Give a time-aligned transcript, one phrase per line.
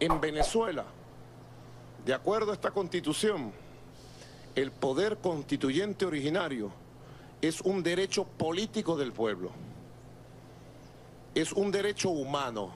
[0.00, 0.84] En Venezuela,
[2.06, 3.52] de acuerdo a esta constitución,
[4.54, 6.70] el poder constituyente originario
[7.42, 9.50] es un derecho político del pueblo.
[11.34, 12.72] Es un derecho humano.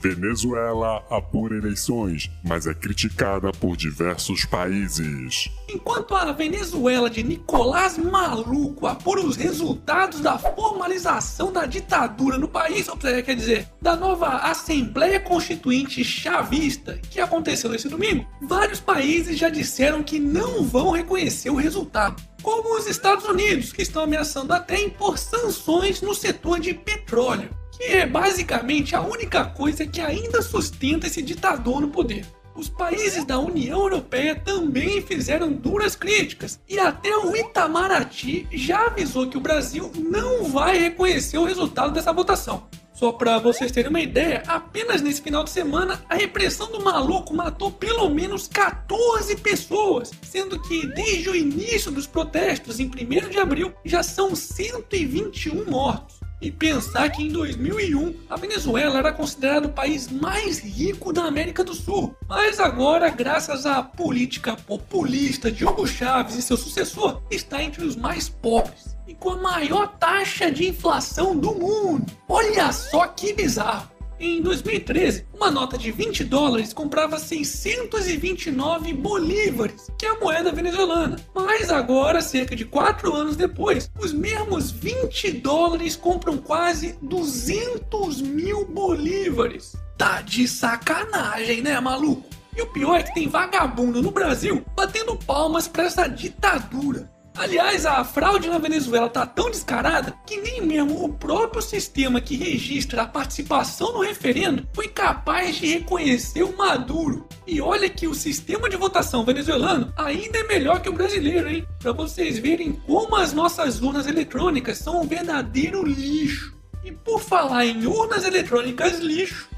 [0.00, 5.50] Venezuela apura eleições, mas é criticada por diversos países.
[5.68, 12.88] Enquanto a Venezuela de Nicolás Maluco apura os resultados da formalização da ditadura no país,
[12.88, 19.38] ou seja, quer dizer, da nova Assembleia Constituinte Chavista que aconteceu nesse domingo, vários países
[19.38, 24.54] já disseram que não vão reconhecer o resultado como os Estados Unidos, que estão ameaçando
[24.54, 30.42] até impor sanções no setor de petróleo que é basicamente a única coisa que ainda
[30.42, 32.26] sustenta esse ditador no poder.
[32.54, 39.30] Os países da União Europeia também fizeram duras críticas e até o Itamaraty já avisou
[39.30, 42.68] que o Brasil não vai reconhecer o resultado dessa votação.
[42.92, 47.32] Só para vocês terem uma ideia, apenas nesse final de semana a repressão do maluco
[47.32, 53.38] matou pelo menos 14 pessoas, sendo que desde o início dos protestos em 1 de
[53.38, 56.19] abril já são 121 mortos.
[56.40, 61.62] E pensar que em 2001 a Venezuela era considerado o país mais rico da América
[61.62, 67.62] do Sul, mas agora, graças à política populista de Hugo Chávez e seu sucessor, está
[67.62, 72.10] entre os mais pobres e com a maior taxa de inflação do mundo.
[72.26, 73.99] Olha só que bizarro!
[74.22, 81.16] Em 2013, uma nota de 20 dólares comprava 629 bolívares, que é a moeda venezuelana.
[81.34, 88.66] Mas agora, cerca de 4 anos depois, os mesmos 20 dólares compram quase 200 mil
[88.66, 89.74] bolívares.
[89.96, 92.28] Tá de sacanagem, né, maluco?
[92.54, 97.10] E o pior é que tem vagabundo no Brasil batendo palmas para essa ditadura.
[97.36, 102.36] Aliás, a fraude na Venezuela tá tão descarada que nem mesmo o próprio sistema que
[102.36, 107.26] registra a participação no referendo foi capaz de reconhecer o Maduro.
[107.46, 111.66] E olha que o sistema de votação venezuelano ainda é melhor que o brasileiro, hein?
[111.78, 116.54] Para vocês verem como as nossas urnas eletrônicas são um verdadeiro lixo.
[116.84, 119.48] E por falar em urnas eletrônicas lixo,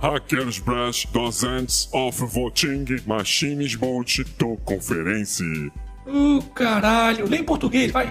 [0.00, 5.42] Hackers Brush Dozens of Voting Machines Bolt to Conference.
[6.08, 7.28] Uh, caralho.
[7.28, 8.10] Lê em português, vai.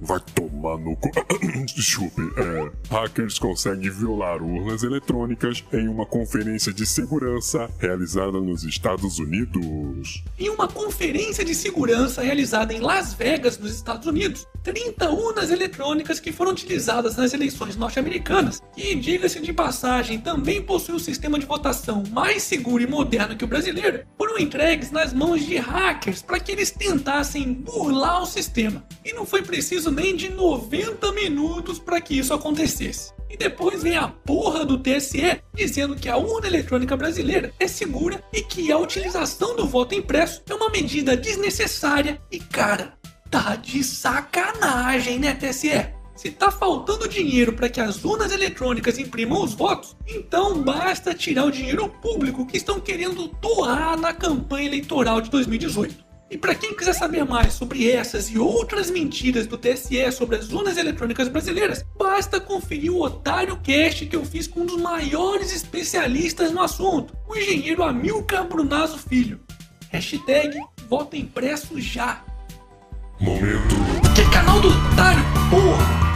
[0.00, 1.10] Vai tomar no cu.
[1.74, 2.70] Desculpe, é.
[2.94, 10.22] Hackers conseguem violar urnas eletrônicas em uma conferência de segurança realizada nos Estados Unidos.
[10.38, 16.20] Em uma conferência de segurança realizada em Las Vegas, nos Estados Unidos, 30 urnas eletrônicas
[16.20, 21.46] que foram utilizadas nas eleições norte-americanas, que, diga-se de passagem, também possui um sistema de
[21.46, 24.04] votação mais seguro e moderno que o brasileiro,
[24.38, 28.84] foram entregues nas mãos de hackers para que eles tentassem burlar o sistema.
[29.04, 33.12] E não foi preciso nem de 90 minutos para que isso acontecesse.
[33.28, 38.22] E depois vem a porra do TSE dizendo que a urna eletrônica brasileira é segura
[38.32, 42.94] e que a utilização do voto impresso é uma medida desnecessária e cara.
[43.30, 45.97] Tá de sacanagem, né, TSE?
[46.18, 51.44] Se tá faltando dinheiro para que as urnas eletrônicas imprimam os votos, então basta tirar
[51.44, 56.04] o dinheiro público que estão querendo doar na campanha eleitoral de 2018.
[56.28, 60.50] E para quem quiser saber mais sobre essas e outras mentiras do TSE sobre as
[60.50, 65.54] urnas eletrônicas brasileiras, basta conferir o Otário Cast que eu fiz com um dos maiores
[65.54, 69.38] especialistas no assunto, o engenheiro Amilcar Brunazo Filho.
[69.92, 70.58] Hashtag
[70.88, 72.24] voto impresso já.
[73.20, 73.76] Momento.
[74.16, 76.07] Que canal do Otário, porra!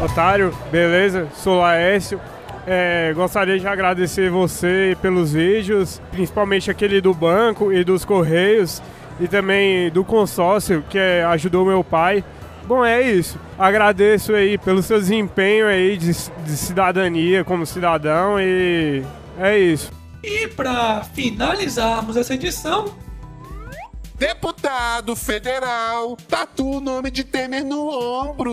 [0.00, 1.28] Otário, beleza?
[1.34, 2.18] Sou Laércio.
[2.66, 8.82] É, gostaria de agradecer você pelos vídeos, principalmente aquele do banco e dos correios
[9.18, 12.24] e também do consórcio que é, ajudou meu pai.
[12.64, 13.38] Bom, é isso.
[13.58, 19.02] Agradeço aí pelo seu desempenho aí de, de cidadania como cidadão e
[19.38, 19.92] é isso.
[20.22, 22.94] E para finalizarmos essa edição,
[24.20, 24.59] Deputado
[25.16, 28.50] federal, tatua o nome de Temer no ombro.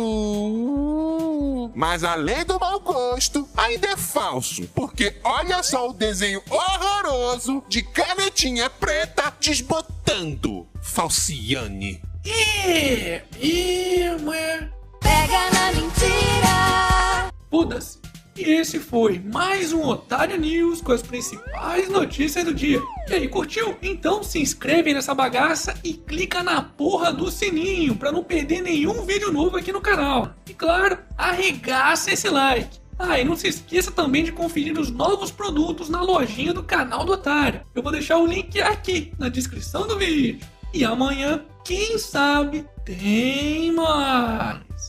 [1.75, 4.67] Mas além do mau gosto, ainda é falso.
[4.75, 10.67] Porque olha só o desenho horroroso de canetinha preta desbotando.
[10.81, 12.01] Falciane.
[12.25, 14.69] Ih, ih, ué.
[14.99, 17.29] Pega na mentira.
[17.49, 18.06] Foda-se.
[18.37, 22.79] E esse foi mais um Otário News com as principais notícias do dia.
[23.09, 23.75] E aí, curtiu?
[23.81, 29.03] Então se inscreve nessa bagaça e clica na porra do sininho para não perder nenhum
[29.07, 30.35] vídeo novo aqui no canal.
[30.47, 32.77] E claro, arregaça esse like.
[32.99, 37.05] Ah, e não se esqueça também de conferir os novos produtos na lojinha do canal
[37.05, 37.61] do Otário.
[37.73, 40.45] Eu vou deixar o link aqui na descrição do vídeo.
[40.71, 44.86] E amanhã, quem sabe, tem mais.